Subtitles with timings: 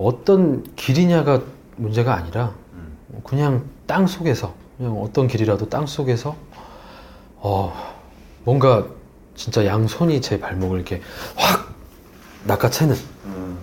[0.00, 1.42] 어떤 길이냐가
[1.76, 2.54] 문제가 아니라
[3.22, 6.36] 그냥 땅 속에서 그냥 어떤 길이라도 땅 속에서
[7.36, 7.72] 어
[8.44, 8.86] 뭔가
[9.34, 11.02] 진짜 양손이 제 발목을 이렇게
[11.36, 11.74] 확
[12.44, 13.58] 낚아채는 음,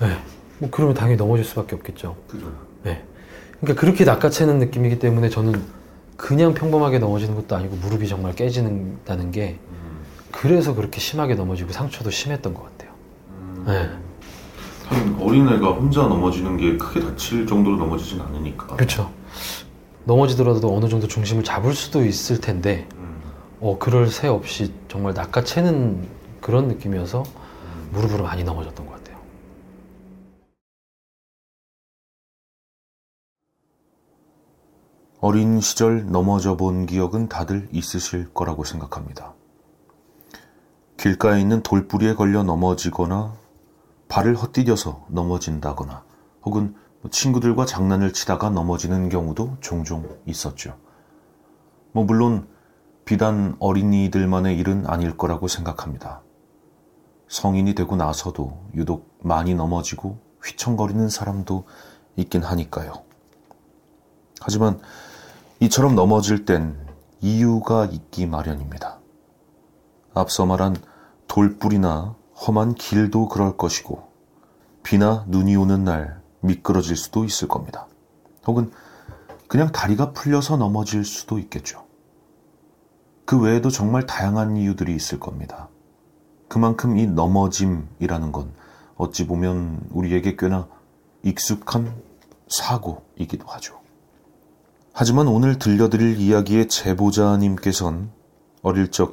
[0.00, 0.16] 네.
[0.58, 2.16] 뭐 그러면 당연히 넘어질 수밖에 없겠죠.
[2.28, 2.52] 그죠.
[2.84, 3.02] 네.
[3.60, 5.60] 그러니까 그렇게 낚아채는 느낌이기 때문에 저는
[6.16, 12.10] 그냥 평범하게 넘어지는 것도 아니고 무릎이 정말 깨진다는 게 음, 그래서 그렇게 심하게 넘어지고 상처도
[12.10, 12.94] 심했던 것 같아요.
[13.30, 13.64] 음.
[13.66, 13.90] 네.
[15.20, 18.76] 어린애가 혼자 넘어지는 게 크게 다칠 정도로 넘어지진 않으니까.
[18.76, 19.10] 그렇죠.
[20.04, 23.20] 넘어지더라도 어느 정도 중심을 잡을 수도 있을 텐데 음,
[23.60, 26.08] 어 그럴 새 없이 정말 낚아채는
[26.40, 27.88] 그런 느낌이어서 음.
[27.92, 29.00] 무릎으로 많이 넘어졌던 것 같아요.
[35.20, 39.34] 어린 시절 넘어져 본 기억은 다들 있으실 거라고 생각합니다.
[40.96, 43.34] 길가에 있는 돌뿌리에 걸려 넘어지거나
[44.10, 46.04] 발을 헛디뎌서 넘어진다거나
[46.42, 50.76] 혹은 뭐 친구들과 장난을 치다가 넘어지는 경우도 종종 있었죠.
[51.92, 52.48] 뭐 물론
[53.04, 56.22] 비단 어린이들만의 일은 아닐 거라고 생각합니다.
[57.28, 61.64] 성인이 되고 나서도 유독 많이 넘어지고 휘청거리는 사람도
[62.16, 63.04] 있긴 하니까요.
[64.40, 64.80] 하지만
[65.60, 66.76] 이처럼 넘어질 땐
[67.20, 68.98] 이유가 있기 마련입니다.
[70.14, 70.76] 앞서 말한
[71.28, 74.09] 돌불이나 험한 길도 그럴 것이고,
[74.82, 77.86] 비나 눈이 오는 날 미끄러질 수도 있을 겁니다.
[78.46, 78.70] 혹은
[79.48, 81.84] 그냥 다리가 풀려서 넘어질 수도 있겠죠.
[83.24, 85.68] 그 외에도 정말 다양한 이유들이 있을 겁니다.
[86.48, 88.52] 그만큼 이 넘어짐이라는 건
[88.96, 90.66] 어찌 보면 우리에게 꽤나
[91.22, 91.94] 익숙한
[92.48, 93.80] 사고이기도 하죠.
[94.92, 98.10] 하지만 오늘 들려드릴 이야기의 제보자님께선
[98.62, 99.12] 어릴 적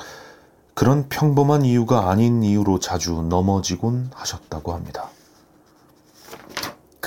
[0.74, 5.10] 그런 평범한 이유가 아닌 이유로 자주 넘어지곤 하셨다고 합니다.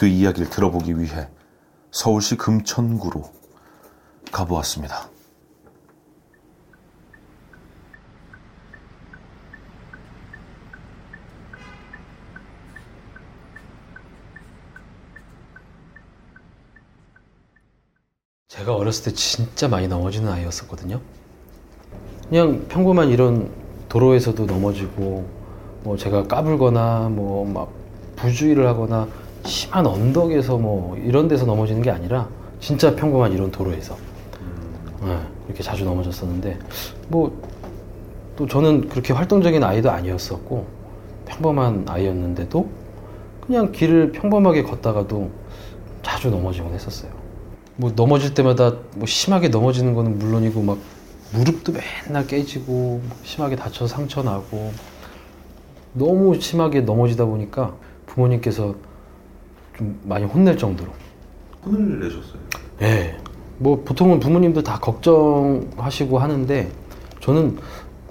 [0.01, 1.29] 그 이야기를 들어보기 위해
[1.91, 3.23] 서울시 금천구로
[4.33, 5.11] 가보았습니다.
[18.48, 21.03] 제가 어렸을 때 진짜 많이 넘어지는 아이였었거든요.
[22.30, 23.53] 그냥 평범한 이런
[23.91, 25.29] 도로에서도 넘어지고,
[25.83, 27.70] 뭐 제가 까불거나, 뭐 막
[28.17, 29.07] 부주의를 하거나,
[29.45, 32.28] 심한 언덕에서 뭐 이런 데서 넘어지는 게 아니라,
[32.61, 33.96] 진짜 평범한 이런 도로에서.
[35.02, 36.58] 네, 이렇게 자주 넘어졌었는데,
[37.08, 37.40] 뭐,
[38.36, 40.67] 또 저는 그렇게 활동적인 아이도 아니었었고,
[41.27, 42.68] 평범한 아이였는데도,
[43.46, 45.30] 그냥 길을 평범하게 걷다가도
[46.02, 47.11] 자주 넘어지곤 했었어요.
[47.77, 50.79] 뭐 넘어질 때마다 뭐 심하게 넘어지는 거는 물론이고 막
[51.33, 51.73] 무릎도
[52.06, 54.73] 맨날 깨지고 심하게 다쳐서 상처 나고
[55.95, 57.74] 너무 심하게 넘어지다 보니까
[58.06, 58.74] 부모님께서
[59.80, 60.92] 좀 많이 혼낼 정도로
[61.64, 62.39] 혼을 내셨어요.
[62.83, 63.17] 예.
[63.57, 66.70] 뭐 보통은 부모님도 다 걱정하시고 하는데
[67.20, 67.58] 저는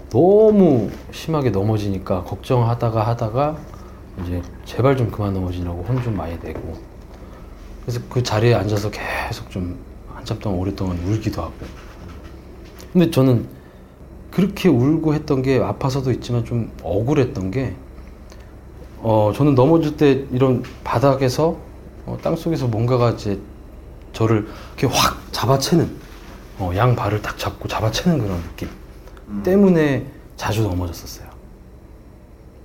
[0.09, 3.57] 너무 심하게 넘어지니까 걱정하다가 하다가
[4.24, 6.74] 이제 제발 좀 그만 넘어지라고 혼 좀 많이 내고
[7.84, 9.78] 그래서 그 자리에 앉아서 계속 좀
[10.13, 11.53] 한참 동안 오랫동안 울기도 하고
[12.91, 13.47] 근데 저는
[14.31, 17.75] 그렇게 울고 했던 게 아파서도 있지만 좀 억울했던 게
[19.02, 21.58] 어, 저는 넘어질 때 이런 바닥에서
[22.06, 23.40] 어, 땅 속에서 뭔가가 이제
[24.14, 25.90] 저를 이렇게 확 잡아채는
[26.60, 28.70] 어, 양 발을 딱 잡고 잡아채는 그런 느낌
[29.30, 29.42] 음.
[29.44, 30.06] 때문에
[30.36, 31.30] 자주 넘어졌었어요.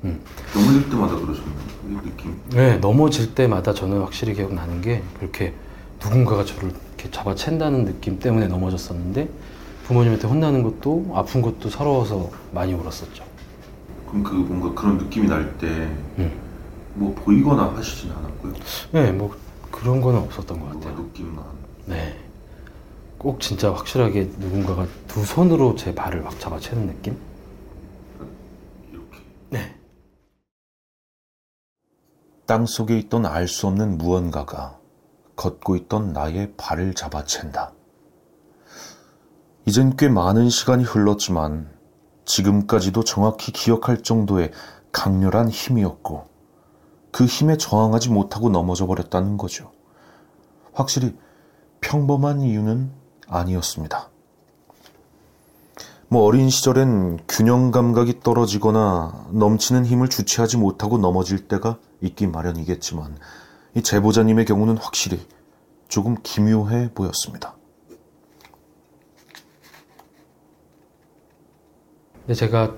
[0.04, 0.20] 음.
[0.54, 1.54] 넘어질 때마다 그러셨나요?
[1.88, 2.40] 이 느낌.
[2.50, 5.54] 네, 넘어질 때마다 저는 확실히 기억나는 게 그렇게
[6.02, 9.28] 누군가가 저를 이렇게 잡아챈다는 느낌 때문에 넘어졌었는데
[9.84, 13.33] 부모님한테 혼나는 것도 아픈 것도 서러워서 많이 울었었죠.
[14.14, 15.88] 그럼 그 뭔가 그런 느낌이 날 때뭐
[16.18, 17.14] 음.
[17.16, 18.54] 보이거나 하시진 않았고요.
[18.92, 19.36] 네, 뭐
[19.72, 21.04] 그런 거는 없었던 것 뭔가 같아요.
[21.04, 21.44] 느낌만.
[21.86, 22.16] 네.
[23.18, 27.18] 꼭 진짜 확실하게 누군가가 두 손으로 제 발을 막 잡아채는 느낌?
[28.92, 29.18] 이렇게.
[29.50, 29.74] 네.
[32.46, 34.78] 땅 속에 있던 알 수 없는 무언가가
[35.34, 37.72] 걷고 있던 나의 발을 잡아챈다.
[39.66, 41.73] 이젠 꽤 많은 시간이 흘렀지만
[42.24, 44.50] 지금까지도 정확히 기억할 정도의
[44.92, 46.26] 강렬한 힘이었고
[47.10, 49.70] 그 힘에 저항하지 못하고 넘어져 버렸다는 거죠.
[50.72, 51.16] 확실히
[51.80, 52.90] 평범한 이유는
[53.28, 54.10] 아니었습니다.
[56.08, 63.18] 뭐 어린 시절엔 균형 감각이 떨어지거나 넘치는 힘을 주체하지 못하고 넘어질 때가 있기 마련이겠지만
[63.74, 65.26] 이 제보자님의 경우는 확실히
[65.88, 67.56] 조금 기묘해 보였습니다.
[72.26, 72.74] 근데 제가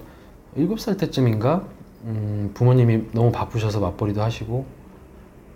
[0.57, 1.65] 일곱 살 때쯤인가
[2.05, 4.67] 음, 부모님이 너무 바쁘셔서 맞벌이도 하시고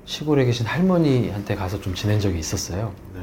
[0.04, 2.92] 시골에 계신 할머니한테 가서 좀 지낸 적이 있었어요.
[3.14, 3.20] 네.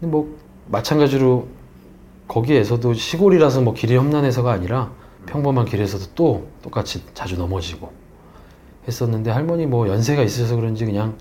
[0.00, 0.36] 근데 뭐
[0.66, 1.48] 마찬가지로
[2.26, 4.92] 거기에서도 시골이라서 뭐 길이 험난해서가 아니라
[5.26, 7.92] 평범한 길에서도 또 똑같이 자주 넘어지고
[8.86, 11.16] 했었는데 할머니 뭐 연세가 있으셔서 그런지 그냥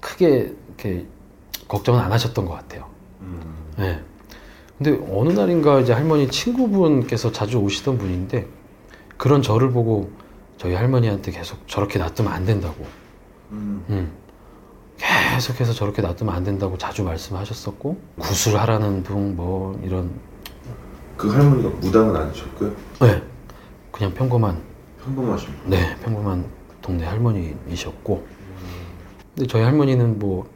[0.00, 1.06] 크게 이렇게
[1.68, 2.86] 걱정은 안 하셨던 것 같아요.
[4.82, 8.46] 근데 어느 날인가 이제 할머니 친구분께서 자주 오시던 분인데
[9.18, 10.10] 그런 저를 보고
[10.56, 12.86] 저희 할머니한테 계속 저렇게 놔두면 안 된다고.
[13.50, 13.84] 음.
[13.90, 14.12] 음.
[14.96, 20.10] 계속해서 저렇게 놔두면 안 된다고 자주 말씀하셨었고 구술하라는 분뭐 이런
[21.18, 22.72] 그 할머니가 무당은 아니셨고요.
[23.00, 23.22] 네.
[23.92, 24.62] 그냥 평범한
[25.04, 25.70] 평범하신 분.
[25.70, 26.46] 네 평범한
[26.80, 28.26] 동네 할머니이셨고
[29.34, 30.48] 근데 저희 할머니는 뭐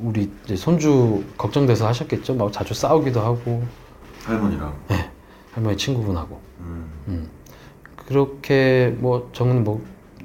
[0.00, 3.62] 우리 이제 손주 걱정돼서 하셨겠죠 막 자주 싸우기도 하고
[4.24, 4.74] 할머니랑.
[4.88, 5.10] 네
[5.52, 6.90] 할머니 친구분하고 음.
[7.08, 7.30] 음.
[8.06, 9.84] 그렇게 뭐 저는 뭐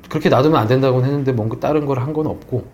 [0.10, 2.66] 그렇게 놔두면 안 된다고 했는데 뭔가 다른 걸 한 건 없고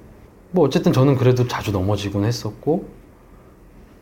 [0.51, 2.87] 뭐 어쨌든 저는 그래도 자주 넘어지곤 했었고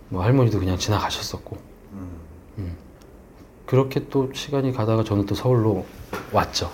[0.10, 1.58] 뭐 할머니도 그냥 지나가셨었고
[2.58, 2.76] 음.
[3.66, 5.86] 그렇게 또 시간이 가다가 저는 또 서울로
[6.34, 6.70] 왔죠.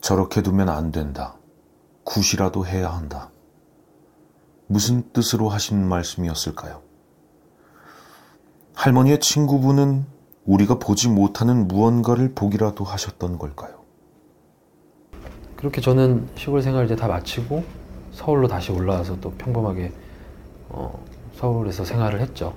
[0.00, 1.36] 저렇게 두면 안 된다.
[2.04, 3.30] 굿이라도 해야 한다.
[4.70, 6.80] 무슨 뜻으로 하신 말씀이었을까요?
[8.74, 10.06] 할머니의 친구분은
[10.46, 13.80] 우리가 보지 못하는 무언가를 보기라도 하셨던 걸까요?
[15.56, 17.64] 그렇게 저는 시골 생활 이제 다 마치고
[18.12, 19.90] 서울로 다시 올라와서 또 평범하게
[20.68, 22.54] 어, 서울에서 생활을 했죠.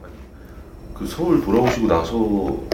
[0.94, 2.68] 그 서울 돌아오시고 나서도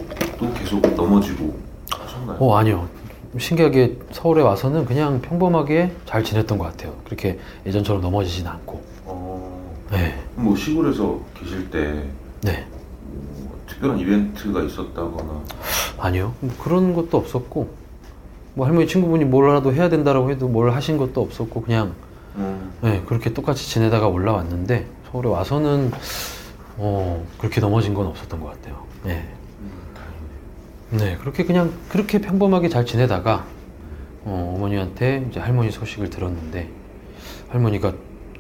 [0.53, 1.57] 계속 넘어지고
[1.89, 2.37] 하셨나요?
[2.41, 2.89] 어 아니요.
[3.37, 6.93] 신기하게 서울에 와서는 그냥 평범하게 잘 지냈던 것 같아요.
[7.05, 8.88] 그렇게 예전처럼 넘어지진 않고.
[9.91, 9.95] 어.
[9.95, 10.19] 네.
[10.35, 12.09] 뭐 시골에서 계실 때
[12.41, 12.65] 네.
[13.03, 15.41] 뭐 특별한 이벤트가 있었다거나
[15.99, 16.33] 아니요.
[16.39, 17.69] 뭐 그런 것도 없었고,
[18.53, 21.93] 뭐 할머니 친구분이 뭐라도 해야 된다라고 해도 뭘 하신 것도 없었고, 그냥,
[22.35, 22.71] 음.
[22.81, 25.91] 네, 그렇게 똑같이 지내다가 올라왔는데, 서울에 와서는,
[26.77, 28.85] 어, 그렇게 넘어진 건 없었던 것 같아요.
[29.03, 29.27] 네.
[29.59, 30.97] 음.
[30.97, 33.45] 네, 그렇게 그냥, 그렇게 평범하게 잘 지내다가,
[34.23, 36.69] 어, 어머니한테 이제 할머니 소식을 들었는데,
[37.49, 37.93] 할머니가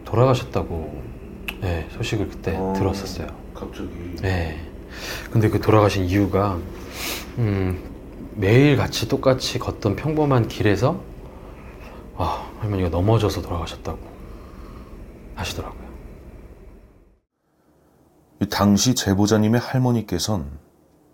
[0.05, 1.18] 돌아가셨다고,
[1.61, 2.73] 네, 소식을 그때 어.
[2.75, 3.27] 들었었어요.
[3.53, 3.89] 갑자기
[4.21, 4.59] 네.
[5.31, 6.57] 근데 그 돌아가신 이유가
[7.37, 7.79] 음,
[8.35, 11.01] 매일 같이 똑같이 걷던 평범한 길에서
[12.17, 13.99] 아, 할머니가 넘어져서 돌아가셨다고
[15.35, 15.89] 하시더라고요.
[18.41, 20.49] 이 당시 제보자님의 할머니께선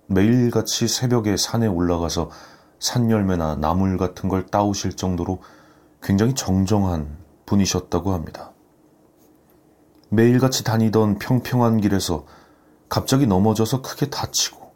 [0.07, 2.29] 매일같이 새벽에 산에 올라가서
[2.79, 5.41] 산열매나 나물 같은 걸 따오실 정도로
[6.01, 8.51] 굉장히 정정한 분이셨다고 합니다.
[10.15, 12.25] 매일같이 다니던 평평한 길에서
[12.89, 14.73] 갑자기 넘어져서 크게 다치고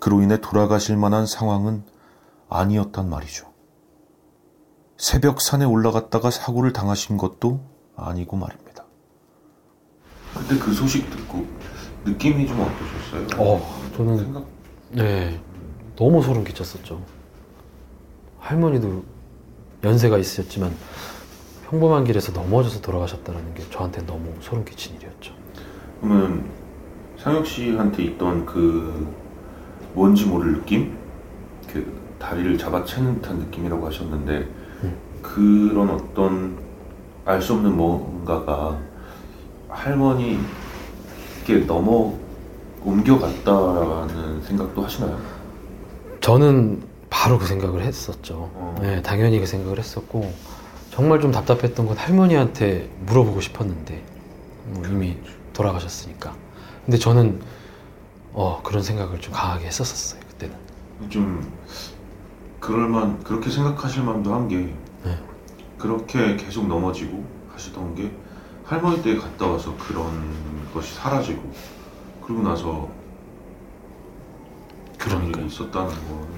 [0.00, 1.84] 그로 인해 돌아가실 만한 상황은
[2.48, 3.52] 아니었단 말이죠.
[4.96, 7.60] 새벽 산에 올라갔다가 사고를 당하신 것도
[7.96, 8.84] 아니고 말입니다.
[10.34, 11.46] 그때 그 소식 듣고
[12.04, 13.40] 느낌이 좀 어떠셨어요?
[13.40, 14.44] 어, 저는 생각
[14.90, 15.40] 네
[15.96, 17.02] 너무 소름 끼쳤었죠.
[18.38, 19.04] 할머니도
[19.82, 20.74] 연세가 있으셨지만
[21.70, 25.32] 평범한 길에서 넘어져서 돌아가셨다는 게 저한테 너무 소름 끼친 일이었죠.
[26.00, 26.44] 그러면
[27.18, 29.08] 상혁 씨한테 있던 그
[29.94, 30.96] 뭔지 모를 느낌,
[31.72, 34.48] 그 다리를 잡아채는 듯한 느낌이라고 하셨는데
[34.82, 34.96] 음.
[35.22, 36.58] 그런 어떤
[37.24, 38.78] 알 수 없는 뭔가가
[39.68, 40.44] 할머니께
[41.66, 42.12] 넘어
[42.84, 45.18] 옮겨갔다라는 생각도 하시나요?
[46.20, 48.50] 저는 바로 그 생각을 했었죠.
[48.54, 48.76] 어.
[48.82, 50.30] 네, 당연히 그 생각을 했었고
[50.94, 54.00] 정말 좀 답답했던 건 할머니한테 물어보고 싶었는데
[54.66, 55.18] 뭐 이미
[55.52, 56.36] 돌아가셨으니까.
[56.84, 57.42] 근데 저는
[58.32, 60.56] 어, 그런 생각을 좀 강하게 했었었어요 그때는.
[61.10, 61.52] 좀
[62.60, 64.72] 그럴만 그렇게 생각하실 만도 한게
[65.02, 65.18] 네.
[65.78, 68.12] 그렇게 계속 넘어지고 하시던 게
[68.64, 70.08] 할머니 댁에 갔다 와서 그런
[70.72, 71.42] 것이 사라지고
[72.22, 72.88] 그러고 나서
[74.96, 75.44] 그런 그러니까요.
[75.44, 76.28] 일이 있었다는 건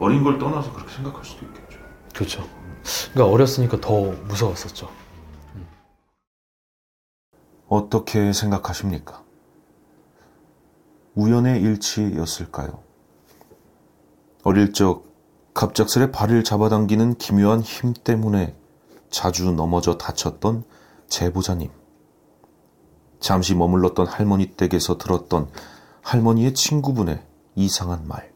[0.00, 1.85] 어린 걸 떠나서 그렇게 생각할 수도 있겠죠.
[2.16, 2.48] 그렇죠.
[3.12, 4.88] 그러니까 어렸으니까 더 무서웠었죠.
[7.68, 9.22] 어떻게 생각하십니까?
[11.14, 12.82] 우연의 일치였을까요?
[14.44, 15.04] 어릴 적
[15.52, 18.56] 갑작스레 발을 잡아당기는 기묘한 힘 때문에
[19.10, 20.64] 자주 넘어져 다쳤던
[21.08, 21.70] 제보자님.
[23.20, 25.50] 잠시 머물렀던 할머니 댁에서 들었던
[26.00, 27.22] 할머니의 친구분의
[27.56, 28.32] 이상한 말.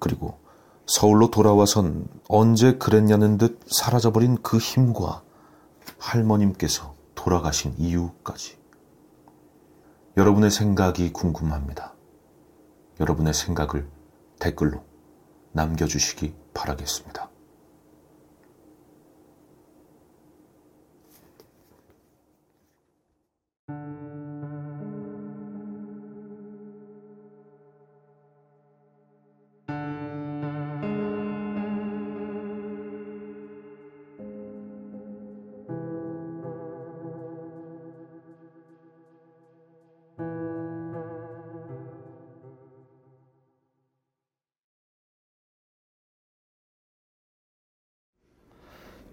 [0.00, 0.39] 그리고
[0.90, 5.22] 서울로 돌아와선 언제 그랬냐는 듯 사라져버린 그 힘과
[5.98, 8.58] 할머님께서 돌아가신 이유까지.
[10.16, 11.94] 여러분의 생각이 궁금합니다.
[12.98, 13.88] 여러분의 생각을
[14.40, 14.82] 댓글로
[15.52, 17.29] 남겨주시기 바라겠습니다.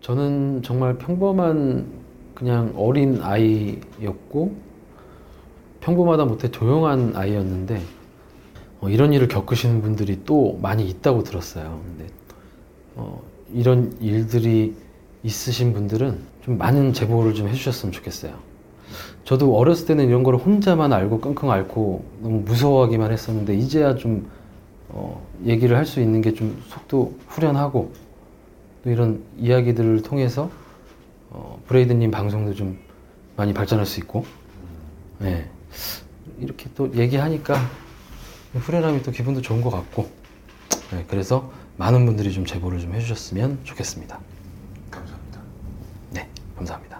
[0.07, 1.85] 저는 정말 평범한
[2.33, 4.55] 그냥 어린 아이였고
[5.81, 7.81] 평범하다 못해 조용한 아이였는데
[8.79, 11.81] 어, 이런 일을 겪으시는 분들이 또 많이 있다고 들었어요.
[11.83, 12.09] 근데
[12.95, 13.21] 어,
[13.53, 14.75] 이런 일들이
[15.23, 18.33] 있으신 분들은 좀 많은 제보를 좀 해주셨으면 좋겠어요.
[19.25, 24.29] 저도 어렸을 때는 이런 거를 혼자만 알고 끙끙 앓고 너무 무서워하기만 했었는데 이제야 좀
[24.87, 28.06] 어, 얘기를 할 수 있는 게 좀 속도 후련하고 또
[28.91, 30.49] 이런 이야기들을 통해서
[31.29, 32.79] 어, 브레이드님 방송도 좀
[33.35, 34.25] 많이 발전할 수 있고
[35.19, 35.49] 네.
[36.39, 37.57] 이렇게 또 얘기하니까
[38.53, 40.09] 후련함이 또 기분도 좋은 것 같고
[40.91, 44.19] 네, 그래서 많은 분들이 좀 제보를 좀 해주셨으면 좋겠습니다.
[44.89, 45.41] 감사합니다.
[46.11, 46.96] 네, 감사합니다.